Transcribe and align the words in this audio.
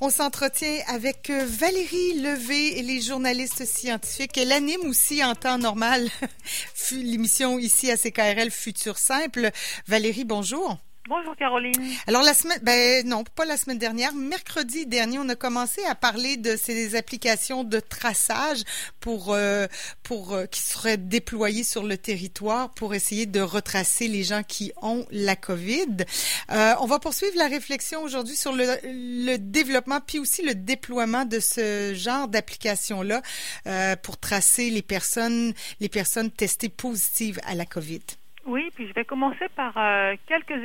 On 0.00 0.10
s'entretient 0.10 0.82
avec 0.88 1.30
euh, 1.30 1.46
Valérie 1.46 2.20
Levé, 2.20 2.78
et 2.78 2.82
les 2.82 3.00
journalistes 3.00 3.64
scientifiques. 3.64 4.36
Elle 4.36 4.52
anime 4.52 4.86
aussi 4.86 5.24
en 5.24 5.34
temps 5.34 5.56
normal 5.56 6.08
l'émission 6.92 7.58
ici 7.58 7.90
à 7.90 7.96
CKRL 7.96 8.50
Futur 8.50 8.98
Simple. 8.98 9.50
Valérie, 9.86 10.24
bonjour. 10.24 10.78
Bonjour 11.08 11.36
Caroline. 11.36 11.94
Alors 12.08 12.22
la 12.22 12.34
semaine, 12.34 12.58
ben 12.62 13.06
non, 13.06 13.22
pas 13.22 13.44
la 13.44 13.56
semaine 13.56 13.78
dernière, 13.78 14.12
mercredi 14.12 14.86
dernier, 14.86 15.20
on 15.20 15.28
a 15.28 15.36
commencé 15.36 15.84
à 15.84 15.94
parler 15.94 16.36
de 16.36 16.56
ces 16.56 16.96
applications 16.96 17.62
de 17.62 17.78
traçage 17.78 18.64
pour 18.98 19.32
euh, 19.32 19.68
pour 20.02 20.34
euh, 20.34 20.46
qui 20.46 20.60
seraient 20.60 20.96
déployées 20.96 21.62
sur 21.62 21.84
le 21.84 21.96
territoire 21.96 22.70
pour 22.70 22.92
essayer 22.92 23.26
de 23.26 23.40
retracer 23.40 24.08
les 24.08 24.24
gens 24.24 24.42
qui 24.42 24.72
ont 24.82 25.06
la 25.12 25.36
COVID. 25.36 26.06
Euh, 26.50 26.74
on 26.80 26.86
va 26.86 26.98
poursuivre 26.98 27.36
la 27.36 27.46
réflexion 27.46 28.02
aujourd'hui 28.02 28.34
sur 28.34 28.50
le, 28.52 28.66
le, 28.82 29.36
développement 29.36 30.00
puis 30.04 30.18
aussi 30.18 30.42
le 30.42 30.56
déploiement 30.56 31.24
de 31.24 31.38
ce 31.38 31.94
genre 31.94 32.26
d'application 32.26 33.02
là 33.02 33.22
pour 34.02 34.18
tracer 34.18 34.70
les 34.70 34.82
personnes 34.82 35.52
les 35.78 35.88
personnes 35.88 36.32
testées 36.32 36.68
positives 36.68 37.38
à 37.44 37.54
la 37.54 37.64
COVID. 37.64 38.02
Oui, 38.46 38.70
puis 38.76 38.86
je 38.86 38.92
vais 38.92 39.04
commencer 39.04 39.48
par 39.56 39.72
euh, 39.76 40.14
quelques 40.26 40.62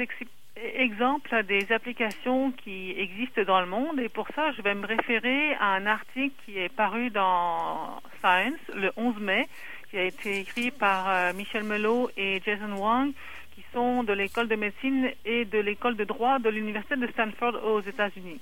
exemples 0.55 1.43
des 1.45 1.71
applications 1.71 2.51
qui 2.51 2.91
existent 2.95 3.41
dans 3.41 3.59
le 3.59 3.65
monde. 3.65 3.99
Et 3.99 4.07
pour 4.07 4.27
ça, 4.35 4.51
je 4.51 4.61
vais 4.61 4.75
me 4.75 4.85
référer 4.85 5.55
à 5.55 5.73
un 5.73 5.87
article 5.87 6.35
qui 6.45 6.59
est 6.59 6.69
paru 6.69 7.09
dans 7.09 7.99
Science 8.19 8.59
le 8.75 8.91
11 8.97 9.19
mai, 9.19 9.47
qui 9.89 9.97
a 9.97 10.03
été 10.03 10.41
écrit 10.41 10.69
par 10.69 11.09
euh, 11.09 11.33
Michel 11.33 11.63
Melot 11.63 12.11
et 12.17 12.39
Jason 12.45 12.71
Wang, 12.77 13.13
qui 13.55 13.63
sont 13.73 14.03
de 14.03 14.13
l'école 14.13 14.47
de 14.47 14.55
médecine 14.55 15.09
et 15.25 15.45
de 15.45 15.57
l'école 15.57 15.95
de 15.95 16.03
droit 16.03 16.37
de 16.37 16.49
l'université 16.49 16.97
de 16.97 17.07
Stanford 17.07 17.65
aux 17.65 17.81
États-Unis. 17.81 18.39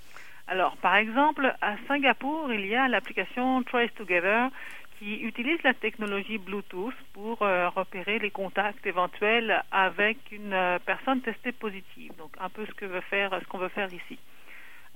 Alors, 0.50 0.76
par 0.78 0.98
exemple, 0.98 1.56
à 1.62 1.76
Singapour, 1.88 2.52
il 2.52 2.66
y 2.66 2.76
a 2.76 2.90
l'application 2.90 3.64
Trace 3.64 3.94
Together 3.96 4.50
qui 5.00 5.16
utilise 5.22 5.64
la 5.64 5.74
technologie 5.74 6.38
Bluetooth 6.38 6.94
pour 7.14 7.42
euh, 7.42 7.70
repérer 7.70 8.20
les 8.20 8.32
contacts 8.32 8.86
éventuels 8.86 9.64
avec 9.72 10.18
une 10.32 10.54
euh, 10.54 10.78
personne 10.86 11.22
testée 11.22 11.54
positive. 11.54 12.12
Donc 12.18 12.32
un 12.40 12.50
peu 12.50 12.66
ce 12.66 12.74
que 12.74 12.86
veut 12.86 13.02
faire, 13.10 13.32
ce 13.42 13.48
qu'on 13.48 13.58
veut 13.58 13.70
faire 13.70 13.92
ici. 13.94 14.20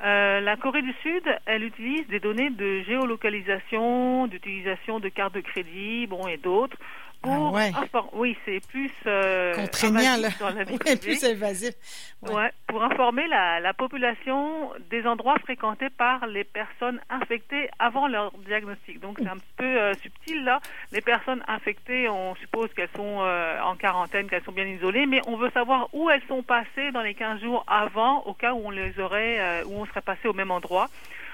Euh, 0.03 0.41
la 0.41 0.57
Corée 0.57 0.81
du 0.81 0.93
Sud, 1.01 1.23
elle 1.45 1.63
utilise 1.63 2.05
des 2.07 2.19
données 2.19 2.49
de 2.49 2.81
géolocalisation, 2.81 4.27
d'utilisation 4.27 4.99
de 4.99 5.07
cartes 5.07 5.35
de 5.35 5.41
crédit, 5.41 6.07
bon 6.07 6.27
et 6.27 6.37
d'autres 6.37 6.77
ah 7.23 8.05
oui, 8.13 8.37
c'est 8.45 8.59
plus 8.67 8.91
euh, 9.07 9.53
contraignant 9.53 10.17
là. 10.17 10.29
plus 11.01 11.23
invasif. 11.23 11.73
Ouais. 12.21 12.51
pour 12.67 12.83
informer 12.83 13.27
la, 13.27 13.59
la, 13.59 13.73
population 13.73 14.71
des 14.89 15.05
endroits 15.05 15.37
fréquentés 15.39 15.89
par 15.89 16.25
les 16.27 16.43
personnes 16.43 16.99
infectées 17.09 17.69
avant 17.79 18.07
leur 18.07 18.31
diagnostic. 18.47 18.99
Donc 18.99 19.17
c'est 19.21 19.27
un 19.27 19.37
peu 19.57 19.65
euh, 19.65 19.93
subtil 20.01 20.43
là. 20.43 20.59
Les 20.91 21.01
personnes 21.01 21.43
infectées, 21.47 22.07
on 22.09 22.35
suppose 22.35 22.73
qu'elles 22.73 22.89
sont 22.95 23.19
euh, 23.21 23.59
en 23.61 23.75
quarantaine, 23.75 24.27
qu'elles 24.27 24.43
sont 24.43 24.51
bien 24.51 24.65
isolées, 24.65 25.05
mais 25.05 25.21
on 25.27 25.37
veut 25.37 25.51
savoir 25.51 25.89
où 25.93 26.09
elles 26.09 26.23
sont 26.27 26.43
passées 26.43 26.91
dans 26.93 27.01
les 27.01 27.13
15 27.13 27.41
jours 27.41 27.63
avant, 27.67 28.23
au 28.23 28.33
cas 28.33 28.53
où 28.53 28.61
on 28.65 28.69
les 28.69 28.99
aurait, 28.99 29.39
euh, 29.39 29.63
où 29.65 29.81
on 29.81 29.85
serait 29.85 30.01
passé 30.01 30.27
au 30.27 30.33
même 30.33 30.51
endroit. 30.51 30.89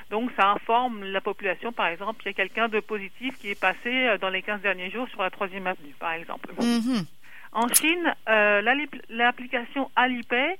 Donc, 0.10 0.32
ça 0.36 0.50
informe 0.50 1.04
la 1.04 1.22
population, 1.22 1.72
par 1.72 1.88
exemple, 1.88 2.24
il 2.26 2.28
y 2.28 2.32
a 2.32 2.34
quelqu'un 2.34 2.68
de 2.68 2.80
positif 2.80 3.38
qui 3.38 3.52
est 3.52 3.60
passé 3.60 3.90
euh, 3.90 4.18
dans 4.18 4.30
les 4.30 4.42
15 4.42 4.62
derniers 4.62 4.90
jours 4.90 5.08
sur 5.10 5.22
la 5.22 5.30
troisième 5.30 5.68
avenue, 5.68 5.94
par 6.00 6.14
exemple. 6.14 6.50
Mm-hmm. 6.60 7.06
En 7.52 7.68
Chine, 7.68 8.14
euh, 8.28 8.62
l'application 9.10 9.90
Alipay 9.96 10.58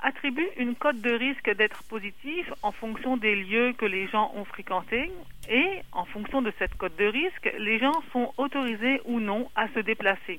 attribue 0.00 0.46
une 0.56 0.74
cote 0.74 1.00
de 1.00 1.10
risque 1.10 1.50
d'être 1.56 1.82
positif 1.84 2.46
en 2.62 2.72
fonction 2.72 3.16
des 3.16 3.34
lieux 3.34 3.72
que 3.72 3.86
les 3.86 4.06
gens 4.08 4.30
ont 4.36 4.44
fréquentés 4.44 5.10
et 5.50 5.68
en 5.92 6.04
fonction 6.04 6.42
de 6.42 6.52
cette 6.58 6.74
cote 6.76 6.96
de 6.96 7.06
risque, 7.06 7.52
les 7.58 7.78
gens 7.78 8.00
sont 8.12 8.32
autorisés 8.36 9.00
ou 9.06 9.18
non 9.20 9.50
à 9.56 9.68
se 9.68 9.80
déplacer. 9.80 10.38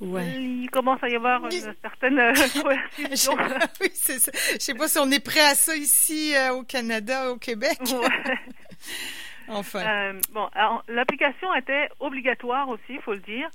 Il 0.00 0.68
commence 0.70 1.02
à 1.02 1.08
y 1.08 1.14
avoir 1.14 1.44
une 1.44 1.74
certaine 1.80 2.18
euh, 2.18 2.32
coercition. 2.62 3.36
oui, 3.80 3.88
c'est 3.92 4.18
ça. 4.18 4.32
Je 4.52 4.58
sais 4.58 4.74
pas 4.74 4.88
si 4.88 4.98
on 4.98 5.10
est 5.10 5.24
prêt 5.24 5.40
à 5.40 5.54
ça 5.54 5.76
ici 5.76 6.34
euh, 6.34 6.54
au 6.54 6.62
Canada, 6.64 7.30
au 7.30 7.36
Québec. 7.36 7.78
enfin. 9.48 9.78
Euh, 9.78 10.20
bon, 10.32 10.48
l'application 10.88 11.54
était 11.54 11.88
obligatoire 12.00 12.68
aussi, 12.68 12.82
il 12.94 13.00
faut 13.02 13.12
le 13.12 13.20
dire, 13.20 13.48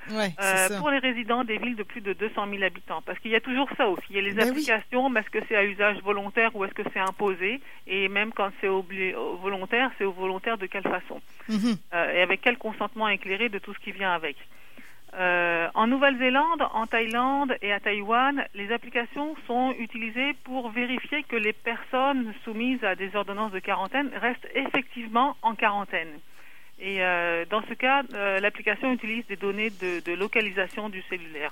pour 0.78 0.90
les 0.92 1.00
résidents 1.00 1.44
des 1.44 1.58
villes 1.58 1.76
de 1.76 1.84
plus 1.84 2.00
de 2.00 2.14
200 2.14 2.48
000 2.50 2.64
habitants. 2.64 3.02
Parce 3.06 3.20
qu'il 3.20 3.32
y 3.32 3.36
a 3.36 3.42
toujours 3.42 3.70
ça 3.76 3.90
aussi. 3.90 4.06
Il 4.10 4.16
y 4.16 4.20
a 4.20 4.22
les 4.22 4.34
ben 4.34 4.48
applications, 4.48 5.10
mais 5.10 5.20
est-ce 5.20 5.30
que 5.30 5.46
c'est 5.50 5.58
à 5.58 5.66
usage 5.66 6.02
volontaire 6.04 6.56
ou 6.56 6.64
est-ce 6.64 6.74
que 6.74 6.84
c'est 6.94 7.02
imposé? 7.02 7.60
Et 7.86 8.08
même 8.08 8.32
quand 8.32 8.50
c'est 8.62 8.68
volontaire, 8.68 9.92
c'est 9.98 10.06
au 10.06 10.14
volontaire 10.14 10.58
de 10.58 10.68
quelle 10.68 10.84
façon? 10.84 11.22
Mm-hmm. 11.50 12.14
Et 12.16 12.22
avec 12.22 12.40
quel 12.42 12.58
consentement 12.58 13.10
éclairé 13.10 13.50
de 13.50 13.60
tout 13.60 13.74
ce 13.74 13.80
qui 13.80 13.92
vient 13.92 14.14
avec? 14.14 14.38
Euh, 15.14 15.68
en 15.74 15.88
Nouvelle-Zélande, 15.88 16.62
en 16.74 16.86
Thaïlande 16.86 17.56
et 17.62 17.74
à 17.74 17.80
Taïwan, 17.80 18.46
les 18.54 18.72
applications 18.72 19.36
sont 19.48 19.74
utilisées 19.80 20.34
pour 20.44 20.70
vérifier 20.70 21.24
que 21.24 21.36
les 21.36 21.54
personnes 21.54 22.34
soumises 22.44 22.84
à 22.84 22.96
des 22.96 23.16
ordonnances 23.16 23.52
de 23.52 23.60
quarantaine 23.60 24.12
restent 24.16 24.48
effectivement 24.54 25.36
en 25.42 25.56
quarantaine. 25.56 26.20
Et 26.80 27.02
euh, 27.02 27.46
dans 27.50 27.62
ce 27.64 27.74
cas, 27.74 28.04
euh, 28.14 28.40
l'application 28.40 28.94
utilise 28.94 29.26
des 29.28 29.36
données 29.36 29.70
de, 29.70 30.00
de 30.00 30.14
localisation 30.14 30.90
du 30.90 31.02
cellulaire. 31.10 31.52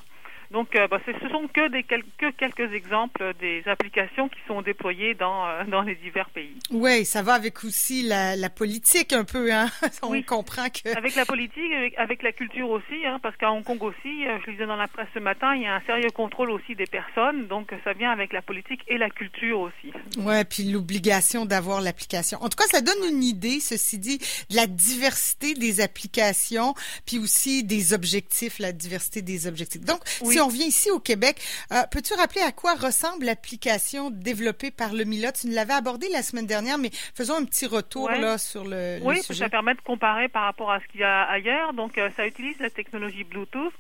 Donc, 0.52 0.76
euh, 0.76 0.88
bah, 0.88 1.00
ce 1.06 1.30
sont 1.30 1.48
que, 1.48 1.70
des, 1.70 1.84
quelques, 1.84 2.36
quelques 2.38 2.74
exemples 2.74 3.34
des 3.40 3.64
applications 3.66 4.30
qui 4.30 4.40
sont 4.48 4.62
déployées 4.62 5.14
dans, 5.14 5.46
euh, 5.46 5.64
dans 5.66 5.82
les 5.82 5.96
divers 5.96 6.30
pays. 6.30 6.56
Oui, 6.72 7.04
ça 7.06 7.22
va 7.22 7.34
avec 7.34 7.64
aussi 7.64 8.04
la, 8.04 8.36
la 8.36 8.50
politique 8.50 9.12
un 9.14 9.26
peu. 9.26 9.52
Hein? 9.52 9.68
On 10.04 10.22
comprend 10.22 10.70
que... 10.70 10.98
Avec 10.98 11.16
la 11.16 11.26
politique, 11.26 11.72
avec, 11.74 11.98
avec 11.98 12.24
la 12.24 12.32
culture 12.32 12.70
aussi, 12.70 13.06
hein, 13.06 13.20
parce 13.22 13.36
qu'à 13.36 13.52
Hong 13.52 13.64
Kong 13.64 13.82
aussi, 13.84 14.26
euh, 14.26 14.38
je 14.46 14.52
lisais 14.52 14.66
dans 14.66 14.78
la 14.78 14.88
presse 14.88 15.08
ce 15.14 15.20
matin, 15.20 15.54
il 15.56 15.64
y 15.64 15.66
a 15.66 15.76
un 15.76 15.82
sérieux 15.82 16.10
contrôle 16.12 16.52
aussi 16.52 16.76
des 16.76 16.86
personnes. 16.86 17.48
Donc, 17.48 17.74
ça 17.84 17.94
vient 17.94 18.12
avec 18.12 18.32
la 18.32 18.42
politique 18.42 18.82
et 18.88 18.98
la 18.98 19.10
culture 19.10 19.60
aussi. 19.60 19.92
Oui, 20.18 20.44
puis 20.46 20.64
l'obligation 20.64 21.46
d'avoir 21.46 21.82
l'application. 21.82 22.42
En 22.42 22.48
tout 22.48 22.58
cas, 22.58 22.68
ça 22.72 22.82
donne 22.82 23.04
une 23.10 23.24
idée, 23.24 23.60
ceci 23.60 24.00
dit, 24.00 24.20
de 24.50 24.56
la 24.56 24.68
diversité 24.68 25.54
des 25.56 25.82
applications, 25.82 26.74
puis 27.06 27.20
aussi 27.20 27.64
des 27.66 27.94
objectifs, 27.94 28.60
la 28.60 28.72
diversité 28.72 29.22
des 29.22 29.48
objectifs. 29.48 29.82
Donc, 29.84 30.00
oui 30.22 30.37
si 30.38 30.42
on 30.42 30.50
vient 30.50 30.68
ici 30.68 30.92
au 30.92 31.00
Québec, 31.00 31.42
euh, 31.72 31.82
peux-tu 31.90 32.14
rappeler 32.14 32.42
à 32.42 32.52
quoi 32.52 32.76
ressemble 32.76 33.26
l'application 33.26 34.12
développée 34.12 34.70
par 34.70 34.94
le 34.94 35.04
MILOT? 35.04 35.32
Tu 35.32 35.48
nous 35.48 35.56
l'avais 35.56 35.74
abordé 35.74 36.08
la 36.10 36.22
semaine 36.22 36.46
dernière, 36.46 36.78
mais 36.78 36.92
faisons 37.16 37.38
un 37.38 37.46
petit 37.46 37.66
retour 37.66 38.12
là 38.12 38.38
sur 38.38 38.64
le, 38.64 39.00
oui, 39.02 39.24
sujet. 39.24 39.46
ça 39.46 39.50
permet 39.50 39.74
de 39.74 39.82
comparer 39.82 40.28
par 40.28 40.44
rapport 40.44 40.72
à 40.72 40.80
ce 40.80 40.86
qu'il 40.90 41.02
y 41.02 41.04
a 41.04 41.24
ailleurs. 41.24 41.74
Donc, 41.74 41.98
euh, 41.98 42.12
ça 42.16 42.28
utilise 42.28 42.60
la 42.60 42.70
technologie 42.70 43.24
Bluetooth 43.24 43.74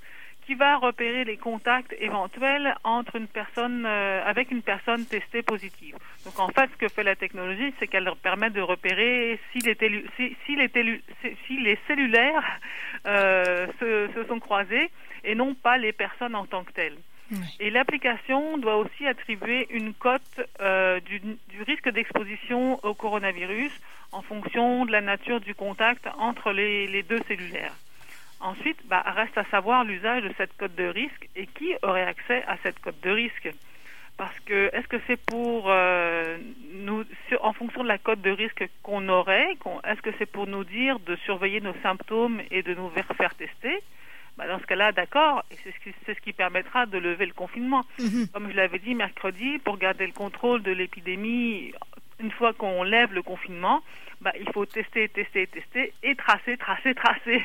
qui 0.48 0.56
va 0.56 0.78
repérer 0.78 1.26
les 1.26 1.36
contacts 1.36 1.94
éventuels 2.00 2.74
entre 2.86 3.18
une 3.18 3.28
personne 3.28 3.86
euh, 3.86 4.24
avec 4.26 4.50
une 4.50 4.62
personne 4.64 5.06
testée 5.06 5.44
positive. 5.44 5.98
Donc 6.24 6.40
en 6.40 6.48
fait, 6.48 6.70
ce 6.72 6.78
que 6.78 6.88
fait 6.88 7.04
la 7.04 7.18
technologie, 7.18 7.74
c'est 7.78 7.88
qu'elle 7.88 8.10
permet 8.24 8.50
de 8.50 8.62
repérer 8.62 9.40
si 9.52 9.60
les, 9.60 9.76
si, 10.16 10.38
si 10.46 10.56
les, 10.56 10.72
si 11.46 11.58
les 11.60 11.78
cellulaires 11.86 12.60
euh, 13.06 13.68
se, 13.80 14.08
se, 14.16 14.24
sont 14.28 14.40
croisés 14.40 14.90
et 15.24 15.36
non 15.36 15.54
pas 15.54 15.78
les 15.78 15.94
personnes 15.94 16.36
en 16.36 16.46
tant 16.46 16.64
que 16.64 16.72
telles. 16.72 16.98
Et 17.60 17.70
l'application 17.70 18.58
doit 18.58 18.78
aussi 18.78 19.06
attribuer 19.06 19.68
une 19.70 19.94
cote 19.94 20.22
euh, 20.62 21.02
du, 21.02 21.20
du, 21.20 21.62
risque 21.64 21.90
d'exposition 21.90 22.80
au 22.84 22.94
coronavirus 22.94 23.72
en 24.14 24.22
fonction 24.22 24.86
de 24.86 24.92
la 24.94 25.02
nature 25.02 25.42
du 25.42 25.54
contact 25.54 26.08
entre 26.18 26.54
les, 26.54 26.88
les 26.88 27.04
deux 27.04 27.20
cellulaires. 27.28 27.74
Ensuite, 28.40 28.78
bah, 28.86 29.04
reste 29.06 29.38
à 29.38 29.44
savoir 29.46 29.84
l'usage 29.84 30.24
de 30.24 30.32
cette 30.38 30.56
cote 30.58 30.76
de 30.76 30.86
risque 30.86 31.28
et 31.36 31.48
qui 31.48 31.74
aurait 31.82 32.06
accès 32.06 32.44
à 32.48 32.56
cette 32.64 32.80
cote 32.80 33.00
de 33.02 33.10
risque. 33.10 33.50
Parce 34.16 34.40
que 34.42 34.70
est-ce 34.74 34.88
que 34.88 34.98
c'est 35.06 35.20
pour 35.26 35.66
euh, 35.68 36.38
nous, 36.74 37.04
en 37.42 37.54
fonction 37.54 37.84
de 37.84 37.88
la 37.88 37.98
cote 37.98 38.22
de 38.22 38.32
risque 38.32 38.68
qu'on 38.84 39.10
aurait, 39.10 39.58
est-ce 39.84 40.02
que 40.02 40.10
c'est 40.18 40.26
pour 40.26 40.48
nous 40.48 40.64
dire 40.64 41.00
de 41.00 41.16
surveiller 41.18 41.62
nos 41.62 41.76
symptômes 41.84 42.42
et 42.52 42.64
de 42.64 42.74
nous 42.74 42.90
faire 42.90 43.36
tester? 43.36 43.80
Bah, 44.38 44.48
Dans 44.48 44.60
ce 44.60 44.66
cas-là, 44.66 44.92
d'accord, 44.92 45.44
et 45.52 45.56
c'est 45.64 45.72
ce, 45.72 45.80
qui, 45.84 45.96
c'est 46.06 46.16
ce 46.16 46.22
qui 46.22 46.34
permettra 46.34 46.86
de 46.86 46.98
lever 46.98 47.26
le 47.26 47.34
confinement. 47.34 47.84
Mm-hmm. 48.00 48.32
Comme 48.32 48.52
je 48.52 48.56
l'avais 48.56 48.80
dit 48.80 48.96
mercredi, 48.96 49.60
pour 49.60 49.78
garder 49.78 50.06
le 50.06 50.14
contrôle 50.14 50.64
de 50.64 50.72
l'épidémie 50.72 51.74
une 52.20 52.32
fois 52.32 52.54
qu'on 52.54 52.84
lève 52.84 53.14
le 53.14 53.22
confinement, 53.22 53.84
bah, 54.22 54.32
il 54.40 54.50
faut 54.52 54.66
tester, 54.66 55.08
tester, 55.10 55.46
tester 55.46 55.94
et 56.02 56.16
tracer, 56.16 56.58
tracer, 56.58 56.96
tracer. 56.96 57.44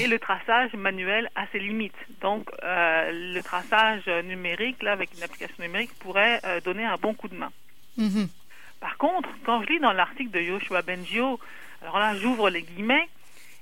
Et 0.00 0.08
le 0.08 0.18
traçage 0.18 0.72
manuel 0.74 1.30
a 1.36 1.46
ses 1.52 1.60
limites. 1.60 1.94
Donc, 2.20 2.48
euh, 2.64 3.34
le 3.34 3.40
traçage 3.42 4.06
numérique, 4.24 4.82
là, 4.82 4.92
avec 4.92 5.14
une 5.16 5.22
application 5.22 5.62
numérique, 5.62 5.94
pourrait 6.00 6.40
euh, 6.44 6.60
donner 6.60 6.84
un 6.84 6.96
bon 6.96 7.14
coup 7.14 7.28
de 7.28 7.36
main. 7.36 7.52
Mm-hmm. 7.96 8.28
Par 8.80 8.96
contre, 8.96 9.28
quand 9.44 9.62
je 9.62 9.68
lis 9.68 9.80
dans 9.80 9.92
l'article 9.92 10.30
de 10.30 10.40
Yoshua 10.40 10.82
Bengio, 10.82 11.38
alors 11.82 11.98
là, 11.98 12.16
j'ouvre 12.16 12.50
les 12.50 12.62
guillemets, 12.62 13.08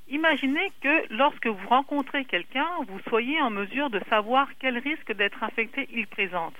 imaginez 0.08 0.70
que 0.80 1.12
lorsque 1.14 1.46
vous 1.46 1.68
rencontrez 1.68 2.24
quelqu'un, 2.24 2.68
vous 2.88 3.00
soyez 3.08 3.40
en 3.40 3.50
mesure 3.50 3.90
de 3.90 4.00
savoir 4.08 4.48
quel 4.58 4.78
risque 4.78 5.12
d'être 5.12 5.42
infecté 5.42 5.88
il 5.92 6.06
présente 6.06 6.56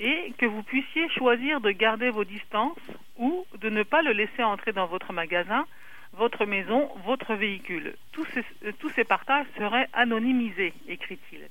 et 0.00 0.32
que 0.38 0.46
vous 0.46 0.62
puissiez 0.62 1.08
choisir 1.10 1.60
de 1.60 1.70
garder 1.70 2.10
vos 2.10 2.24
distances 2.24 2.78
ou 3.16 3.46
de 3.60 3.70
ne 3.70 3.82
pas 3.82 4.02
le 4.02 4.12
laisser 4.12 4.42
entrer 4.42 4.72
dans 4.72 4.86
votre 4.86 5.12
magasin, 5.12 5.66
votre 6.14 6.46
maison, 6.46 6.90
votre 7.04 7.34
véhicule. 7.34 7.94
Tous 8.12 8.26
ces, 8.34 8.44
euh, 8.64 8.72
tous 8.78 8.90
ces 8.90 9.04
partages 9.04 9.46
seraient 9.56 9.88
anonymisés, 9.92 10.72
écrit-il. 10.88 11.48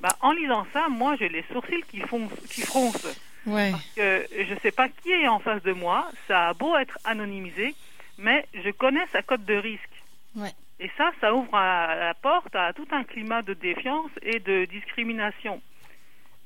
Bah, 0.00 0.10
en 0.20 0.32
lisant 0.32 0.66
ça, 0.72 0.88
moi 0.88 1.16
j'ai 1.16 1.28
les 1.28 1.44
sourcils 1.52 1.82
qui, 1.88 2.00
foncent, 2.00 2.32
qui 2.50 2.62
froncent. 2.62 3.16
Ouais. 3.46 3.70
Parce 3.70 3.94
que 3.96 4.26
je 4.44 4.54
ne 4.54 4.58
sais 4.60 4.72
pas 4.72 4.88
qui 4.88 5.10
est 5.10 5.28
en 5.28 5.38
face 5.38 5.62
de 5.62 5.72
moi, 5.72 6.10
ça 6.26 6.48
a 6.48 6.54
beau 6.54 6.76
être 6.76 6.98
anonymisé, 7.04 7.74
mais 8.18 8.46
je 8.54 8.70
connais 8.70 9.06
sa 9.12 9.22
cote 9.22 9.44
de 9.44 9.54
risque. 9.54 9.97
Ouais. 10.36 10.52
Et 10.80 10.90
ça, 10.96 11.10
ça 11.20 11.34
ouvre 11.34 11.54
à- 11.54 11.94
la 11.96 12.14
porte 12.14 12.54
à 12.54 12.72
tout 12.72 12.86
un 12.92 13.04
climat 13.04 13.42
de 13.42 13.54
défiance 13.54 14.10
et 14.22 14.38
de 14.38 14.64
discrimination. 14.66 15.60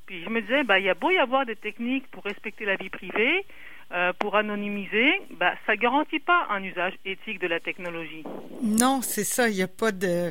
Puis 0.06 0.24
je 0.24 0.28
me 0.30 0.40
disais, 0.40 0.64
bah, 0.64 0.78
il 0.78 0.86
y 0.86 0.90
a 0.90 0.94
beau 0.94 1.10
y 1.10 1.18
avoir 1.18 1.44
des 1.46 1.56
techniques 1.56 2.06
pour 2.10 2.24
respecter 2.24 2.64
la 2.64 2.76
vie 2.76 2.88
privée, 2.90 3.44
euh, 3.92 4.12
pour 4.18 4.36
anonymiser, 4.36 5.12
bah, 5.38 5.52
ça 5.66 5.76
garantit 5.76 6.18
pas 6.18 6.46
un 6.48 6.62
usage 6.62 6.94
éthique 7.04 7.38
de 7.40 7.46
la 7.46 7.60
technologie. 7.60 8.24
Non, 8.62 9.02
c'est 9.02 9.24
ça, 9.24 9.50
il 9.50 9.56
n'y 9.56 9.62
a 9.62 9.68
pas 9.68 9.92
de... 9.92 10.30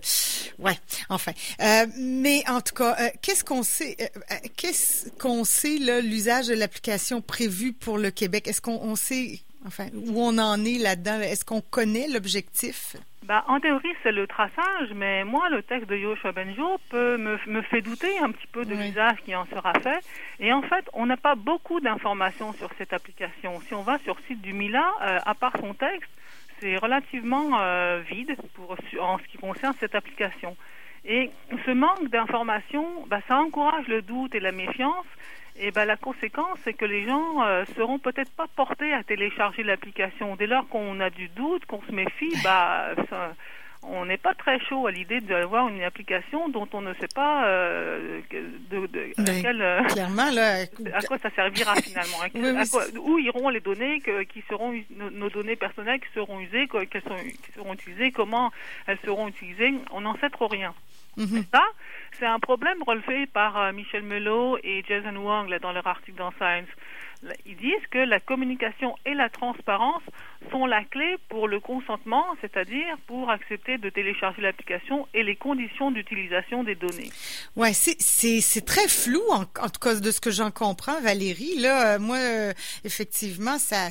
Ouais, 0.58 0.74
enfin. 1.10 1.32
Euh, 1.62 1.86
mais 2.00 2.42
en 2.50 2.60
tout 2.62 2.74
cas, 2.74 2.96
euh, 3.00 3.10
qu'est-ce 3.22 3.44
qu'on 3.44 3.62
sait, 3.64 3.96
qu'est-ce 4.58 5.12
qu'on 5.20 5.44
sait, 5.44 5.78
là, 5.78 6.02
l'usage 6.02 6.48
de 6.48 6.56
l'application 6.56 7.22
prévue 7.22 7.72
pour 7.74 8.00
le 8.00 8.10
Québec? 8.10 8.48
Est-ce 8.48 8.62
qu'on 8.62 8.80
on 8.82 8.96
sait, 8.96 9.40
enfin, 9.68 9.88
où 9.94 10.20
on 10.22 10.38
en 10.40 10.66
est 10.66 10.80
là-dedans? 10.80 11.20
là? 11.20 11.28
Est-ce 11.28 11.46
qu'on 11.46 11.62
connaît 11.62 12.08
l'objectif? 12.08 12.96
Bah, 13.26 13.44
en 13.48 13.60
théorie, 13.60 13.94
c'est 14.02 14.12
le 14.12 14.26
traçage, 14.26 14.92
mais 14.96 15.24
moi, 15.24 15.48
le 15.50 15.62
texte 15.62 15.88
de 15.88 15.96
Yoshua 15.96 16.32
Benjo 16.32 16.80
peut 16.90 17.18
me, 17.18 17.38
me 17.46 17.62
fait 17.62 17.82
douter 17.82 18.18
un 18.18 18.32
petit 18.32 18.48
peu 18.48 18.66
de 18.66 18.74
Oui. 18.74 18.88
l'usage 18.88 19.18
qui 19.24 19.36
en 19.36 19.46
sera 19.46 19.74
fait. 19.74 20.04
Et 20.40 20.52
en 20.52 20.64
fait, 20.64 20.90
on 20.94 21.06
n'a 21.06 21.18
pas 21.18 21.36
beaucoup 21.36 21.80
d'informations 21.80 22.52
sur 22.54 22.72
cette 22.80 22.94
application. 22.94 23.62
Si 23.68 23.76
on 23.76 23.84
va 23.84 24.00
sur 24.00 24.16
le 24.16 24.22
site 24.28 24.42
du 24.42 24.54
Mila, 24.54 24.92
euh, 25.04 25.20
à 25.24 25.36
part 25.36 25.54
son 25.60 25.76
texte, 25.76 26.10
c'est 26.60 26.78
relativement 26.78 27.60
euh, 27.60 28.02
vide 28.10 28.36
pour, 28.56 28.76
en 29.00 29.20
ce 29.20 29.24
qui 29.26 29.38
concerne 29.38 29.76
cette 29.80 29.94
application. 29.94 30.58
Et 31.06 31.30
ce 31.66 31.72
manque 31.72 32.10
d'informations, 32.10 33.06
bah, 33.08 33.20
ça 33.28 33.38
encourage 33.38 33.88
le 33.88 34.02
doute 34.02 34.34
et 34.34 34.40
la 34.40 34.52
méfiance. 34.52 35.06
Et 35.58 35.72
bah, 35.72 35.86
la 35.86 35.98
conséquence, 35.98 36.58
c'est 36.64 36.74
que 36.74 36.86
les 36.86 37.06
gens 37.06 37.44
euh, 37.44 37.66
seront 37.76 38.00
peut-être 38.00 38.32
pas 38.32 38.48
portés 38.56 38.94
à 38.94 39.04
télécharger 39.04 39.64
l'application. 39.64 40.36
Dès 40.36 40.48
lors 40.48 40.68
qu'on 40.70 41.00
a 41.00 41.10
du 41.10 41.28
doute, 41.30 41.66
qu'on 41.66 41.82
se 41.84 41.92
méfie, 41.92 42.34
bah, 42.44 42.90
ça- 43.10 43.34
on 43.84 44.06
n'est 44.06 44.18
pas 44.18 44.36
très 44.36 44.60
chaud 44.60 44.86
à 44.86 44.92
l'idée 44.92 45.22
d'avoir 45.22 45.68
une 45.68 45.82
application 45.82 46.50
dont 46.50 46.68
on 46.74 46.82
ne 46.82 46.94
sait 46.94 47.08
pas 47.16 47.48
euh, 47.48 48.22
que- 48.30 48.38
de, 48.70 48.86
de- 48.86 49.12
à 49.18 49.24
Ben, 49.24 49.42
quelle, 49.42 49.62
euh, 49.64 49.82
Clairement, 49.86 50.30
là, 50.30 50.66
à 50.94 51.02
quoi 51.02 51.18
ça 51.18 51.32
servira 51.32 51.74
finalement 51.78 52.22
à- 52.22 52.28
Oui, 52.36 52.42
oui, 52.44 52.58
à 52.58 52.66
quoi- 52.68 52.84
Où 53.00 53.18
iront 53.18 53.50
les 53.50 53.60
données 53.60 54.00
que- 54.02 54.22
qui 54.22 54.44
seront 54.48 54.72
nos, 54.96 55.10
nos 55.10 55.30
données 55.32 55.56
personnelles 55.56 56.00
qui 56.00 56.14
seront 56.14 56.40
usées, 56.40 56.68
quoi, 56.68 56.86
qu'elles 56.86 57.02
sont, 57.02 57.16
qui 57.18 57.52
seront 57.56 57.74
utilisées, 57.74 58.12
comment 58.12 58.52
elles 58.86 59.00
seront 59.04 59.28
utilisées 59.28 59.74
On 59.92 60.02
n'en 60.02 60.16
sait 60.18 60.30
trop 60.30 60.48
rien. 60.48 60.76
Mhm. 61.18 61.44
Ça, 61.54 61.64
c'est 62.20 62.26
un 62.26 62.40
problème 62.40 62.82
relevé 62.84 63.26
par 63.28 63.58
euh, 63.58 63.72
Michel 63.72 64.04
Melot 64.04 64.58
et 64.64 64.84
Jason 64.88 65.16
Wang 65.16 65.50
là, 65.50 65.60
dans 65.60 65.72
leur 65.72 65.88
article 65.88 66.18
dans 66.18 66.32
Science. 66.32 66.70
Ils 67.46 67.56
disent 67.56 67.88
que 67.92 68.00
la 68.00 68.20
communication 68.20 68.96
et 69.06 69.14
la 69.14 69.30
transparence 69.30 70.02
sont 70.50 70.66
la 70.66 70.84
clé 70.84 71.18
pour 71.30 71.48
le 71.48 71.60
consentement, 71.60 72.26
c'est-à-dire 72.42 72.98
pour 73.06 73.30
accepter 73.30 73.78
de 73.78 73.90
télécharger 73.90 74.42
l'application 74.42 75.08
et 75.14 75.22
les 75.22 75.36
conditions 75.36 75.92
d'utilisation 75.92 76.64
des 76.64 76.74
données. 76.74 77.12
Ouais, 77.56 77.74
c'est 77.74 78.66
très 78.66 78.88
flou 78.88 79.22
en, 79.32 79.42
en 79.42 79.70
tout 79.70 79.80
cas 79.80 79.96
de 79.96 80.12
ce 80.12 80.20
que 80.20 80.32
j'en 80.32 80.50
comprends, 80.50 81.00
Valérie. 81.02 81.60
Là, 81.60 81.96
euh, 81.96 82.00
moi, 82.00 82.18
euh, 82.18 82.54
effectivement, 82.84 83.60
ça. 83.60 83.90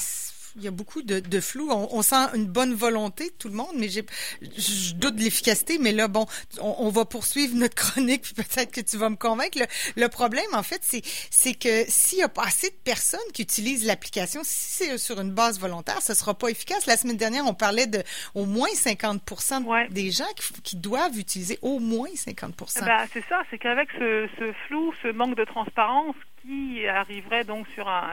Il 0.56 0.62
y 0.62 0.68
a 0.68 0.70
beaucoup 0.70 1.02
de, 1.02 1.20
de 1.20 1.40
flou. 1.40 1.68
On, 1.70 1.88
on 1.92 2.02
sent 2.02 2.26
une 2.34 2.46
bonne 2.46 2.74
volonté 2.74 3.26
de 3.30 3.34
tout 3.34 3.48
le 3.48 3.54
monde, 3.54 3.72
mais 3.76 3.88
j'ai, 3.88 4.04
je 4.42 4.94
doute 4.94 5.16
de 5.16 5.22
l'efficacité. 5.22 5.78
Mais 5.78 5.92
là, 5.92 6.08
bon, 6.08 6.26
on, 6.60 6.74
on 6.78 6.88
va 6.90 7.04
poursuivre 7.04 7.54
notre 7.56 7.74
chronique, 7.74 8.22
puis 8.22 8.34
peut-être 8.34 8.72
que 8.72 8.80
tu 8.80 8.96
vas 8.96 9.10
me 9.10 9.16
convaincre. 9.16 9.58
Le, 9.58 9.66
le 10.02 10.08
problème, 10.08 10.46
en 10.52 10.62
fait, 10.62 10.80
c'est, 10.82 11.02
c'est 11.30 11.54
que 11.54 11.84
s'il 11.88 12.18
y 12.18 12.22
a 12.22 12.28
pas 12.28 12.44
assez 12.44 12.70
de 12.70 12.76
personnes 12.84 13.20
qui 13.32 13.42
utilisent 13.42 13.84
l'application, 13.86 14.40
si 14.44 14.84
c'est 14.84 14.98
sur 14.98 15.20
une 15.20 15.30
base 15.32 15.58
volontaire, 15.60 16.02
ce 16.02 16.14
sera 16.14 16.34
pas 16.34 16.48
efficace. 16.48 16.86
La 16.86 16.96
semaine 16.96 17.16
dernière, 17.16 17.46
on 17.46 17.54
parlait 17.54 17.86
de 17.86 18.02
au 18.34 18.44
moins 18.46 18.68
50 18.74 19.20
Ouais. 19.66 19.88
des 19.90 20.10
gens 20.10 20.24
qui, 20.36 20.52
qui 20.62 20.76
doivent 20.76 21.18
utiliser 21.18 21.58
au 21.62 21.78
moins 21.78 22.08
50% 22.14 22.84
Bah, 22.84 23.04
c'est 23.12 23.24
ça, 23.28 23.42
c'est 23.50 23.58
qu'avec 23.58 23.88
ce, 23.92 24.28
ce 24.38 24.52
flou, 24.66 24.92
ce 25.02 25.08
manque 25.12 25.36
de 25.36 25.44
transparence 25.44 26.16
qui 26.42 26.86
arriverait 26.86 27.44
donc 27.44 27.66
sur 27.68 27.88
un... 27.88 28.10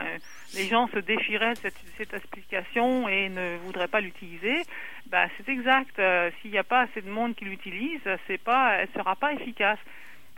Les 0.54 0.66
gens 0.66 0.88
se 0.88 0.98
défieraient 0.98 1.54
de 1.54 1.58
cette, 1.58 1.80
cette 1.96 2.14
application 2.14 3.08
et 3.08 3.28
ne 3.28 3.56
voudraient 3.58 3.88
pas 3.88 4.00
l'utiliser. 4.00 4.62
Bah, 5.06 5.26
c'est 5.36 5.48
exact. 5.50 5.98
Euh, 5.98 6.30
S'il 6.40 6.50
n'y 6.50 6.58
a 6.58 6.64
pas 6.64 6.82
assez 6.82 7.02
de 7.02 7.10
monde 7.10 7.34
qui 7.34 7.44
l'utilise, 7.44 8.00
c'est 8.26 8.42
pas, 8.42 8.76
elle 8.78 8.88
sera 8.96 9.16
pas 9.16 9.32
efficace. 9.32 9.78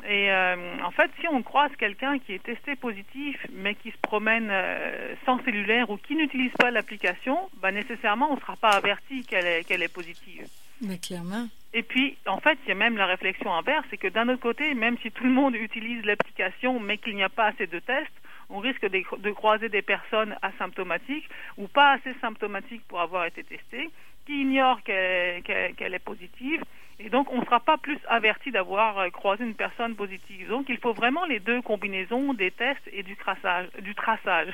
Et 0.08 0.30
euh, 0.30 0.56
en 0.82 0.90
fait, 0.90 1.10
si 1.20 1.28
on 1.28 1.42
croise 1.42 1.74
quelqu'un 1.76 2.18
qui 2.18 2.32
est 2.32 2.42
testé 2.42 2.74
positif, 2.74 3.46
mais 3.52 3.74
qui 3.74 3.90
se 3.90 3.98
promène 3.98 4.48
euh, 4.50 5.14
sans 5.26 5.42
cellulaire 5.44 5.90
ou 5.90 5.98
qui 5.98 6.16
n'utilise 6.16 6.52
pas 6.52 6.70
l'application, 6.70 7.50
bah, 7.60 7.70
nécessairement, 7.70 8.30
on 8.30 8.36
ne 8.36 8.40
sera 8.40 8.56
pas 8.56 8.70
averti 8.70 9.24
qu'elle 9.26 9.46
est, 9.46 9.64
qu'elle 9.64 9.82
est 9.82 9.92
positive. 9.92 10.46
Mais 10.80 10.98
clairement. 10.98 11.48
Et 11.72 11.82
puis, 11.82 12.16
en 12.26 12.38
fait, 12.38 12.58
il 12.64 12.68
y 12.68 12.72
a 12.72 12.74
même 12.74 12.96
la 12.96 13.06
réflexion 13.06 13.52
inverse, 13.54 13.86
c'est 13.90 13.96
que 13.96 14.08
d'un 14.08 14.28
autre 14.28 14.40
côté, 14.40 14.74
même 14.74 14.96
si 15.02 15.10
tout 15.12 15.24
le 15.24 15.30
monde 15.30 15.54
utilise 15.54 16.04
l'application, 16.04 16.80
mais 16.80 16.98
qu'il 16.98 17.14
n'y 17.14 17.22
a 17.22 17.28
pas 17.28 17.46
assez 17.46 17.66
de 17.66 17.78
tests, 17.78 18.10
on 18.48 18.58
risque 18.58 18.84
de, 18.88 19.30
croiser 19.30 19.68
des 19.68 19.82
personnes 19.82 20.34
asymptomatiques 20.42 21.28
ou 21.56 21.68
pas 21.68 21.92
assez 21.92 22.12
symptomatiques 22.20 22.82
pour 22.88 23.00
avoir 23.00 23.26
été 23.26 23.44
testées, 23.44 23.90
qui 24.26 24.40
ignorent 24.40 24.82
qu'elle 24.82 25.94
est 25.94 26.04
positive, 26.04 26.62
et 27.02 27.08
donc 27.08 27.32
on 27.32 27.40
ne 27.40 27.44
sera 27.44 27.60
pas 27.60 27.78
plus 27.78 27.98
averti 28.08 28.50
d'avoir 28.50 28.98
euh, 28.98 29.08
croisé 29.08 29.44
une 29.44 29.54
personne 29.54 29.94
positive. 29.94 30.48
Donc 30.48 30.68
il 30.68 30.76
faut 30.76 30.92
vraiment 30.92 31.24
les 31.24 31.40
deux 31.40 31.62
combinaisons 31.62 32.34
des 32.34 32.50
tests 32.50 32.88
et 32.92 33.02
du. 33.02 33.16
Du 33.80 33.94
traçage. 33.94 34.52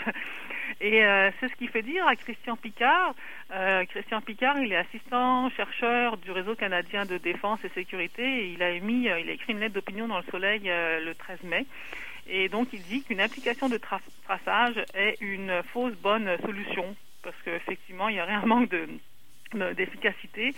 Et 0.81 1.05
euh, 1.05 1.31
c'est 1.40 1.49
ce 1.49 1.55
qui 1.56 1.69
fait 1.69 1.82
dire 1.82 2.06
à 2.06 2.17
Christian 2.17 2.56
Picard. 2.56 3.14
Euh, 3.50 3.84
Christian 3.87 4.20
Picard, 4.20 4.58
il 4.61 4.73
est 4.73 4.76
assistant 4.76 5.49
chercheur 5.50 6.17
du 6.19 6.31
réseau 6.31 6.55
canadien 6.55 7.06
de 7.06 7.17
défense 7.17 7.61
et 7.64 7.70
sécurité 7.70 8.50
il 8.52 8.62
a 8.62 8.70
émis, 8.70 9.08
euh, 9.08 9.19
il 9.20 9.28
a 9.31 9.32
écrit 9.32 9.52
une 9.55 9.61
lettre 9.61 9.75
d'opinion 9.75 10.06
dans 10.06 10.19
le 10.19 10.25
Soleil 10.31 10.61
le 10.64 11.12
13 11.14 11.43
mai. 11.44 11.64
Et 12.28 12.49
donc 12.49 12.69
il 12.73 12.82
dit 12.82 13.02
qu'une 13.05 13.20
application 13.20 13.69
de 13.69 13.78
tra- 13.78 14.00
traçage 14.25 14.75
est 14.94 15.17
une 15.20 15.62
fausse 15.73 15.94
bonne 15.94 16.28
solution 16.44 16.94
parce 17.23 17.37
qu'effectivement 17.44 18.08
il 18.08 18.17
y 18.17 18.20
aurait 18.20 18.32
un 18.34 18.44
manque 18.46 18.69
de 18.70 18.87
de- 19.55 19.73
d'efficacité. 19.75 20.52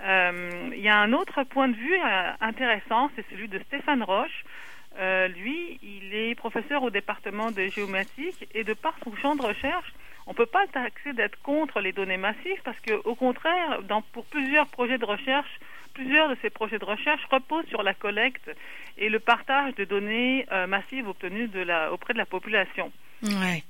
Il 0.00 0.78
y 0.80 0.88
a 0.88 0.96
un 0.96 1.12
autre 1.12 1.42
point 1.42 1.68
de 1.68 1.74
vue 1.76 1.96
intéressant, 2.40 3.10
c'est 3.16 3.26
celui 3.30 3.48
de 3.48 3.58
Stéphane 3.58 4.02
Roche. 4.04 4.44
Euh, 4.98 5.28
lui, 5.28 5.78
il 5.82 6.12
est 6.12 6.34
professeur 6.34 6.82
au 6.82 6.90
département 6.90 7.50
de 7.52 7.68
géomatique 7.68 8.48
et 8.54 8.64
de 8.64 8.74
par 8.74 8.94
son 9.04 9.14
champ 9.16 9.36
de 9.36 9.42
recherche, 9.42 9.92
on 10.26 10.32
ne 10.32 10.36
peut 10.36 10.46
pas 10.46 10.66
taxer 10.66 11.12
d'être 11.12 11.40
contre 11.42 11.80
les 11.80 11.92
données 11.92 12.16
massives 12.16 12.60
parce 12.64 12.78
que, 12.80 12.94
au 13.04 13.14
contraire, 13.14 13.80
pour 14.12 14.24
plusieurs 14.26 14.66
projets 14.66 14.98
de 14.98 15.04
recherche, 15.04 15.60
plusieurs 15.94 16.28
de 16.28 16.36
ces 16.42 16.50
projets 16.50 16.78
de 16.78 16.84
recherche 16.84 17.22
reposent 17.30 17.66
sur 17.66 17.82
la 17.82 17.94
collecte 17.94 18.50
et 18.98 19.08
le 19.08 19.20
partage 19.20 19.74
de 19.76 19.84
données 19.84 20.46
euh, 20.52 20.66
massives 20.66 21.08
obtenues 21.08 21.48
auprès 21.92 22.12
de 22.12 22.18
la 22.18 22.26
population. 22.26 22.92
Ouais. 23.22 23.62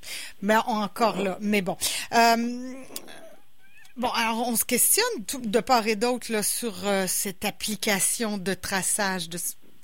Mais 0.43 0.57
encore 0.67 1.23
là. 1.23 1.39
Mais 1.41 1.63
bon. 1.63 1.77
Euh, 2.13 2.75
bon, 3.97 4.09
alors 4.09 4.49
on 4.49 4.57
se 4.57 4.65
questionne 4.65 5.05
de 5.43 5.61
part 5.61 5.87
et 5.87 5.97
d'autre 5.97 6.43
sur 6.43 6.75
cette 7.07 7.45
application 7.45 8.37
de 8.39 8.55
traçage. 8.55 9.29
De, 9.29 9.39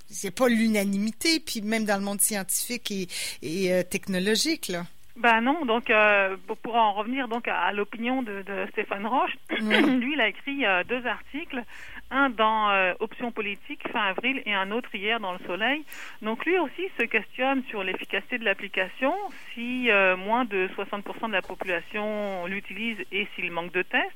c'est 0.08 0.34
pas 0.34 0.48
l'unanimité, 0.48 1.40
puis 1.40 1.60
même 1.62 1.84
dans 1.84 1.96
le 1.98 2.04
monde 2.04 2.20
scientifique 2.20 2.90
et, 2.90 3.06
et 3.42 3.72
euh, 3.72 3.82
technologique 3.82 4.68
là. 4.68 4.84
Ben 5.16 5.40
non, 5.40 5.64
donc 5.64 5.90
euh, 5.90 6.36
pour- 6.64 6.74
en 6.74 6.92
revenir 6.92 7.28
donc 7.28 7.46
à, 7.46 7.60
à 7.60 7.72
l'opinion 7.72 8.22
de, 8.22 8.42
de 8.42 8.66
Stéphane 8.72 9.06
Roche, 9.06 9.30
lui 9.60 10.14
il 10.14 10.20
a 10.20 10.26
écrit 10.28 10.66
euh, 10.66 10.82
deux 10.82 11.06
articles, 11.06 11.62
un 12.10 12.30
dans 12.30 12.70
euh, 12.70 12.94
Options 12.98 13.30
politiques 13.30 13.86
fin 13.92 14.06
avril 14.08 14.42
et 14.44 14.52
un 14.52 14.72
autre 14.72 14.92
hier 14.92 15.20
dans 15.20 15.32
Le 15.32 15.38
Soleil. 15.46 15.84
Donc 16.20 16.44
lui 16.44 16.58
aussi 16.58 16.88
se 16.98 17.04
questionne 17.04 17.62
sur 17.70 17.84
l'efficacité 17.84 18.38
de 18.38 18.44
l'application, 18.44 19.14
si 19.54 19.88
moins 20.18 20.44
de 20.46 20.68
60% 20.76 21.28
de 21.28 21.32
la 21.32 21.42
population 21.42 22.46
l'utilise 22.46 22.98
et 23.12 23.28
s'il 23.34 23.52
manque 23.52 23.72
de 23.72 23.82
tests. 23.82 24.10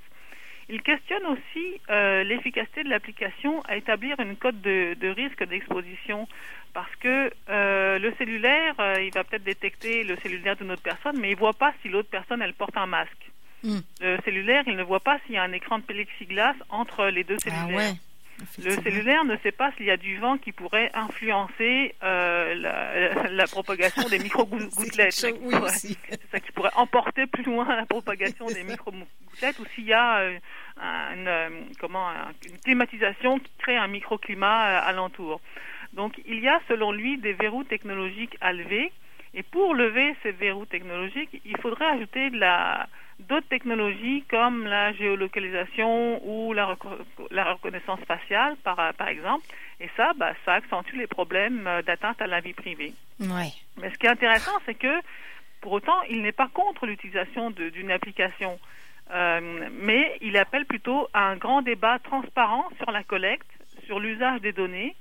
Il 0.71 0.83
questionne 0.83 1.25
aussi 1.27 1.81
euh, 1.89 2.23
l'efficacité 2.25 2.85
de 2.85 2.91
l'application 2.91 3.63
à 3.63 3.77
établir 3.77 4.21
une 4.21 4.37
cote 4.37 4.61
de, 4.61 4.95
de 5.01 5.09
risque 5.09 5.43
d'exposition 5.49 6.29
parce 6.75 6.95
que 6.97 7.31
euh, 7.49 7.99
le 7.99 8.13
cellulaire, 8.19 8.75
euh, 8.79 9.01
il 9.03 9.11
va 9.15 9.25
peut-être 9.25 9.45
détecter 9.45 10.05
le 10.05 10.17
cellulaire 10.17 10.57
d'une 10.57 10.71
autre 10.71 10.83
personne, 10.83 11.19
mais 11.19 11.31
il 11.31 11.37
voit 11.37 11.55
pas 11.55 11.73
si 11.81 11.89
l'autre 11.89 12.11
personne 12.11 12.43
elle 12.43 12.53
porte 12.53 12.77
un 12.77 12.87
masque. 12.87 13.31
Mm. 13.65 13.79
Le 14.01 14.19
cellulaire, 14.25 14.65
il 14.67 14.77
ne 14.77 14.83
voit 14.83 15.01
pas 15.01 15.19
s'il 15.25 15.35
y 15.35 15.39
a 15.39 15.43
un 15.43 15.53
écran 15.53 15.79
de 15.79 15.85
plexiglas 15.85 16.55
entre 16.69 17.07
les 17.07 17.25
deux 17.25 17.37
Ah 17.47 17.51
cellulaires. 17.51 17.77
ouais. 17.77 17.93
Le 18.62 18.71
cellulaire 18.71 19.25
ne 19.25 19.37
sait 19.38 19.52
pas 19.52 19.73
s'il 19.73 19.87
y 19.87 19.90
a 19.90 19.97
du 19.97 20.18
vent 20.18 20.38
qui 20.38 20.52
pourrait 20.52 20.90
influencer 20.95 21.95
euh, 22.02 22.54
la, 22.54 23.28
la, 23.28 23.47
propagation 23.47 24.09
des 24.09 24.18
micro-gouttelettes. 24.21 25.12
C'est 25.12 26.30
ça 26.30 26.40
qui 26.40 26.52
pourrait 26.52 26.71
emporter 26.76 27.26
plus 27.26 27.42
loin 27.42 27.66
la 27.75 27.87
propagation 27.87 28.47
des 28.47 28.62
micro-gouttelettes 28.62 29.59
ou 29.59 29.64
s'il 29.75 29.85
y 29.85 29.92
a 29.92 30.18
euh, 30.18 30.38
une, 31.14 31.28
euh, 31.28 31.49
comment, 31.80 32.09
une 32.49 32.59
climatisation 32.59 33.38
qui 33.38 33.50
crée 33.59 33.76
un 33.76 33.88
microclimat 33.88 34.78
alentour. 34.78 35.40
Donc 35.92 36.21
il 36.26 36.38
y 36.40 36.49
a 36.49 36.61
selon 36.68 36.92
lui 36.92 37.18
des 37.18 37.33
verrous 37.33 37.64
technologiques 37.64 38.37
à 38.40 38.52
lever 38.52 38.92
et 39.35 39.43
pour 39.43 39.75
lever 39.75 40.15
ces 40.23 40.33
verrous 40.33 40.67
technologiques, 40.67 41.41
il 41.45 41.57
faudrait 41.59 41.87
ajouter 41.87 42.31
de 42.31 42.39
la 42.39 42.89
d'autres 43.19 43.49
technologies 43.49 44.25
comme 44.31 44.65
la 44.65 44.93
géolocalisation 44.93 46.21
ou 46.25 46.53
la, 46.53 46.67
reconnaissance 46.67 48.01
faciale, 48.07 48.57
par, 48.63 48.95
par 48.95 49.09
exemple. 49.09 49.45
Et 49.81 49.89
ça, 49.97 50.13
bah, 50.17 50.33
ça 50.45 50.55
accentue 50.55 50.97
les 50.97 51.07
problèmes 51.07 51.67
euh, 51.67 51.83
d'atteinte 51.83 52.21
à 52.23 52.27
la 52.27 52.41
vie 52.41 52.53
privée. 52.53 52.95
Ouais. 53.21 53.53
Mais 53.81 53.91
ce 53.91 53.99
qui 53.99 54.07
est 54.07 54.11
intéressant, 54.11 54.53
c'est 54.67 54.75
que, 54.75 55.01
pour 55.61 55.73
autant, 55.73 56.01
il 56.09 56.23
n'est 56.23 56.33
pas 56.33 56.49
contre 56.49 56.87
l'utilisation 56.87 57.51
d'une 57.51 57.91
application. 57.91 58.59
Euh, 59.11 59.69
mais 59.81 60.17
il 60.21 60.37
appelle 60.37 60.67
plutôt 60.67 61.09
à 61.15 61.25
un 61.25 61.37
grand 61.37 61.63
débat 61.63 61.99
transparent 61.99 62.69
sur 62.77 62.91
la 62.91 63.03
collecte, 63.03 63.49
sur 63.87 63.99
l'usage 63.99 64.41
des 64.43 64.53
données, 64.53 64.95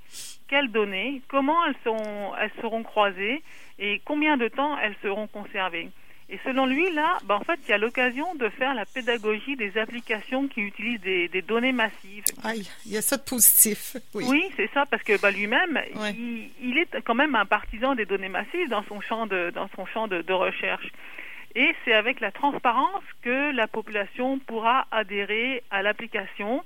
quelles 0.48 0.72
données, 0.72 1.20
comment 1.28 1.58
elles, 1.66 1.76
sont, 1.84 2.32
elles 2.40 2.50
seront 2.60 2.82
croisées 2.82 3.42
et 3.78 4.00
combien 4.04 4.36
de 4.36 4.48
temps 4.48 4.78
elles 4.78 4.96
seront 5.02 5.26
conservées. 5.26 5.90
Et 6.30 6.38
selon 6.44 6.66
lui, 6.66 6.90
là, 6.92 7.16
ben, 7.24 7.36
en 7.36 7.40
fait, 7.40 7.58
il 7.66 7.70
y 7.70 7.72
a 7.72 7.78
l'occasion 7.78 8.34
de 8.34 8.50
faire 8.50 8.74
la 8.74 8.84
pédagogie 8.84 9.56
des 9.56 9.78
applications 9.78 10.46
qui 10.46 10.60
utilisent 10.60 11.00
des, 11.00 11.28
des 11.28 11.40
données 11.40 11.72
massives. 11.72 12.24
Aïe, 12.44 12.68
il 12.84 12.92
y 12.92 12.98
a 12.98 13.02
ça 13.02 13.16
de 13.16 13.22
positif. 13.22 13.96
Oui, 14.14 14.24
oui 14.28 14.44
c'est 14.56 14.70
ça, 14.72 14.84
parce 14.90 15.02
que 15.02 15.18
ben, 15.20 15.30
lui-même, 15.30 15.80
il, 15.94 16.50
il, 16.60 16.78
est 16.78 17.00
quand 17.02 17.14
même 17.14 17.34
un 17.34 17.46
partisan 17.46 17.94
des 17.94 18.04
données 18.04 18.28
massives 18.28 18.68
dans 18.68 18.84
son 18.84 19.00
champ 19.00 19.26
de, 19.26 19.50
dans 19.54 19.68
son 19.74 19.86
champ 19.86 20.06
de, 20.06 20.20
de 20.20 20.32
recherche. 20.32 20.88
Et 21.54 21.74
c'est 21.84 21.94
avec 21.94 22.20
la 22.20 22.30
transparence 22.30 23.04
que 23.22 23.54
la 23.54 23.66
population 23.66 24.38
pourra 24.38 24.86
adhérer 24.90 25.62
à 25.70 25.82
l'application 25.82 26.62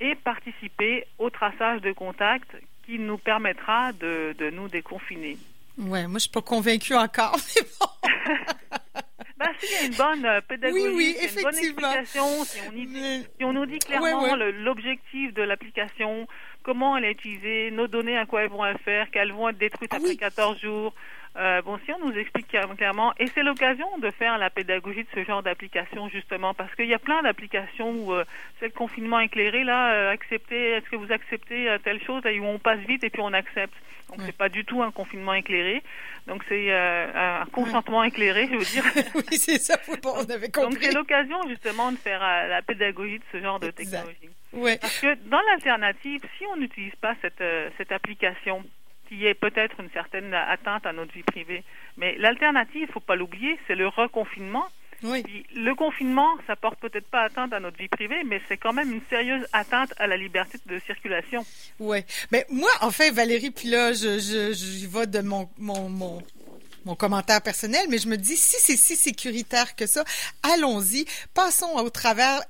et 0.00 0.14
participer 0.16 1.06
au 1.18 1.30
traçage 1.30 1.80
de 1.80 1.92
contacts 1.92 2.56
qui 2.84 2.98
nous 2.98 3.18
permettra 3.18 3.92
de, 3.92 4.34
de 4.38 4.50
nous 4.50 4.68
déconfiner. 4.68 5.38
Ouais, 5.78 6.06
moi 6.06 6.14
je 6.14 6.22
suis 6.22 6.30
pas 6.30 6.42
convaincue 6.42 6.94
encore, 6.94 7.36
mais 7.56 7.62
bon. 7.78 7.86
ben, 9.38 9.46
s'il 9.58 9.70
y 9.70 9.76
a 9.76 9.86
une 9.86 9.94
bonne 9.94 10.26
euh, 10.26 10.40
pédagogie, 10.40 10.88
oui, 10.88 11.14
oui, 11.20 11.28
une 11.36 11.42
bonne 11.42 11.56
explication, 11.56 12.44
si 12.44 12.58
on, 12.60 12.72
si 12.72 13.44
on 13.44 13.52
nous 13.52 13.66
dit 13.66 13.78
clairement 13.78 14.34
l'objectif 14.34 15.32
de 15.34 15.42
l'application, 15.42 16.26
comment 16.64 16.96
elle 16.96 17.04
est 17.04 17.12
utilisée, 17.12 17.70
nos 17.70 17.86
données, 17.86 18.18
à 18.18 18.26
quoi 18.26 18.42
elles 18.42 18.50
vont 18.50 18.64
faire, 18.84 19.10
qu'elles 19.10 19.32
vont 19.32 19.48
être 19.48 19.58
détruites 19.58 19.94
après 19.94 20.16
14 20.16 20.60
jours, 20.60 20.94
euh, 21.38 21.62
bon, 21.62 21.78
si 21.84 21.92
on 21.92 22.04
nous 22.04 22.18
explique 22.18 22.48
clairement, 22.48 23.14
et 23.18 23.26
c'est 23.28 23.44
l'occasion 23.44 23.86
de 23.98 24.10
faire 24.10 24.38
la 24.38 24.50
pédagogie 24.50 25.04
de 25.04 25.08
ce 25.14 25.24
genre 25.24 25.42
d'application 25.42 26.08
justement, 26.08 26.52
parce 26.52 26.74
qu'il 26.74 26.86
y 26.86 26.94
a 26.94 26.98
plein 26.98 27.22
d'applications 27.22 27.90
où 27.90 28.12
euh, 28.12 28.24
c'est 28.58 28.66
le 28.66 28.72
confinement 28.72 29.20
éclairé 29.20 29.62
là, 29.62 29.92
euh, 29.92 30.10
accepter, 30.10 30.70
est-ce 30.70 30.90
que 30.90 30.96
vous 30.96 31.12
acceptez 31.12 31.68
euh, 31.68 31.78
telle 31.78 32.02
chose, 32.02 32.22
où 32.24 32.44
on 32.44 32.58
passe 32.58 32.80
vite 32.80 33.04
et 33.04 33.10
puis 33.10 33.22
on 33.22 33.32
accepte. 33.32 33.74
Donc 34.08 34.22
c'est 34.24 34.36
pas 34.36 34.48
du 34.48 34.64
tout 34.64 34.82
un 34.82 34.90
confinement 34.90 35.34
éclairé, 35.34 35.82
donc 36.26 36.42
c'est 36.48 36.72
un 36.72 37.44
consentement 37.52 38.02
éclairé, 38.02 38.48
je 38.50 38.56
veux 38.56 38.64
dire. 38.64 38.84
oui, 39.14 39.36
c'est 39.36 39.58
ça. 39.58 39.78
on 40.02 40.24
avait 40.30 40.50
compris. 40.50 40.72
Donc 40.72 40.78
c'est 40.80 40.92
l'occasion 40.92 41.36
justement 41.46 41.92
de 41.92 41.98
faire 41.98 42.20
la 42.20 42.62
pédagogie 42.62 43.18
de 43.18 43.24
ce 43.30 43.42
genre 43.42 43.60
de 43.60 43.70
technologie. 43.70 44.30
Ouais. 44.54 44.78
Parce 44.78 44.98
que 45.00 45.14
dans 45.28 45.42
l'alternative, 45.42 46.22
si 46.38 46.46
on 46.46 46.56
n'utilise 46.56 46.94
pas 46.96 47.16
cette 47.20 47.44
cette 47.76 47.92
application 47.92 48.64
qui 49.08 49.26
est 49.26 49.34
peut-être 49.34 49.80
une 49.80 49.90
certaine 49.90 50.34
atteinte 50.34 50.86
à 50.86 50.92
notre 50.92 51.12
vie 51.12 51.22
privée. 51.22 51.64
Mais 51.96 52.16
l'alternative, 52.18 52.82
il 52.88 52.92
faut 52.92 53.00
pas 53.00 53.16
l'oublier, 53.16 53.58
c'est 53.66 53.74
le 53.74 53.88
reconfinement. 53.88 54.66
Oui. 55.04 55.22
le 55.54 55.76
confinement, 55.76 56.26
ça 56.48 56.56
porte 56.56 56.80
peut-être 56.80 57.06
pas 57.06 57.22
atteinte 57.22 57.52
à 57.52 57.60
notre 57.60 57.78
vie 57.78 57.86
privée, 57.86 58.24
mais 58.26 58.40
c'est 58.48 58.56
quand 58.56 58.72
même 58.72 58.90
une 58.92 59.00
sérieuse 59.08 59.46
atteinte 59.52 59.94
à 59.98 60.08
la 60.08 60.16
liberté 60.16 60.58
de 60.66 60.76
circulation. 60.80 61.46
Oui. 61.78 61.98
Mais 62.32 62.44
moi, 62.50 62.70
en 62.80 62.90
fait, 62.90 63.10
Valérie, 63.12 63.52
puis 63.52 63.68
là, 63.68 63.92
je, 63.92 64.18
je, 64.18 64.52
je 64.52 64.88
vais 64.88 65.06
de 65.06 65.20
mon, 65.20 65.48
mon, 65.56 65.88
mon 65.88 66.20
mon 66.84 66.94
commentaire 66.94 67.42
personnel, 67.42 67.86
mais 67.88 67.98
je 67.98 68.08
me 68.08 68.16
dis, 68.16 68.36
si 68.36 68.56
c'est 68.58 68.76
si 68.76 68.96
sécuritaire 68.96 69.76
que 69.76 69.86
ça, 69.86 70.04
allons-y, 70.42 71.04
passons 71.34 71.70
au 71.76 71.90
travers, 71.90 72.42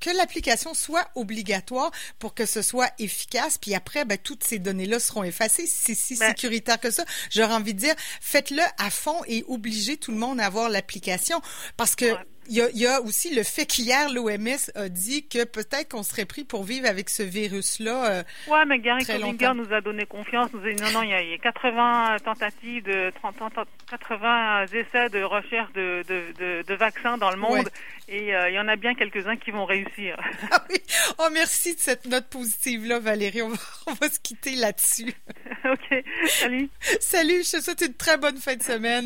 que 0.00 0.10
l'application 0.16 0.74
soit 0.74 1.08
obligatoire 1.14 1.90
pour 2.18 2.34
que 2.34 2.46
ce 2.46 2.62
soit 2.62 2.90
efficace, 2.98 3.58
puis 3.58 3.74
après, 3.74 4.04
ben, 4.04 4.18
toutes 4.18 4.44
ces 4.44 4.58
données-là 4.58 5.00
seront 5.00 5.24
effacées. 5.24 5.66
Si 5.66 5.94
c'est 5.94 5.94
si 5.94 6.16
ben 6.16 6.28
sécuritaire 6.28 6.80
que 6.80 6.90
ça, 6.90 7.04
j'aurais 7.30 7.54
envie 7.54 7.74
de 7.74 7.80
dire, 7.80 7.94
faites-le 8.20 8.62
à 8.78 8.90
fond 8.90 9.22
et 9.26 9.44
obligez 9.48 9.96
tout 9.96 10.12
le 10.12 10.18
monde 10.18 10.40
à 10.40 10.46
avoir 10.46 10.68
l'application, 10.68 11.40
parce 11.76 11.94
que 11.94 12.14
il 12.50 12.56
y, 12.56 12.62
a, 12.62 12.70
y 12.72 12.86
a, 12.86 13.00
aussi 13.00 13.32
le 13.32 13.44
fait 13.44 13.64
qu'hier, 13.64 14.10
l'OMS 14.12 14.70
a 14.74 14.88
dit 14.88 15.26
que 15.28 15.44
peut-être 15.44 15.92
qu'on 15.92 16.02
serait 16.02 16.24
pris 16.24 16.42
pour 16.42 16.64
vivre 16.64 16.88
avec 16.88 17.08
ce 17.08 17.22
virus-là. 17.22 18.10
Euh, 18.10 18.22
oui, 18.48 18.58
mais 18.66 18.80
Gary 18.80 19.06
Kovinger 19.06 19.52
nous 19.54 19.72
a 19.72 19.80
donné 19.80 20.04
confiance. 20.04 20.52
Nous 20.52 20.60
a 20.66 20.72
dit 20.72 20.82
non, 20.82 20.90
non, 20.90 21.02
il 21.04 21.10
y 21.10 21.14
a, 21.14 21.38
80 21.38 22.16
tentatives, 22.24 22.82
de 22.82 23.12
30, 23.22 23.36
80 23.88 24.64
essais 24.66 25.08
de 25.10 25.22
recherche 25.22 25.72
de, 25.74 26.02
de, 26.08 26.22
de, 26.38 26.62
de 26.66 26.74
vaccins 26.74 27.16
dans 27.18 27.30
le 27.30 27.36
monde. 27.36 27.70
Et 28.12 28.34
euh, 28.34 28.50
il 28.50 28.54
y 28.54 28.58
en 28.58 28.66
a 28.66 28.74
bien 28.74 28.96
quelques-uns 28.96 29.36
qui 29.36 29.52
vont 29.52 29.64
réussir. 29.64 30.16
ah 30.50 30.64
oui. 30.68 30.78
Oh, 31.18 31.28
merci 31.32 31.76
de 31.76 31.80
cette 31.80 32.06
note 32.06 32.26
positive-là, 32.26 32.98
Valérie. 32.98 33.42
On 33.42 33.50
va, 33.50 33.56
on 33.86 33.92
va 33.92 34.08
se 34.08 34.18
quitter 34.18 34.56
là-dessus. 34.56 35.14
OK. 35.64 36.04
Salut. 36.26 36.68
Salut. 36.98 37.44
Je 37.44 37.58
te 37.58 37.62
souhaite 37.62 37.82
une 37.82 37.94
très 37.94 38.18
bonne 38.18 38.38
fin 38.38 38.56
de 38.56 38.62
semaine. 38.64 38.98